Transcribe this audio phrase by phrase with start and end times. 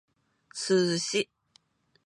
[0.61, 1.21] sushi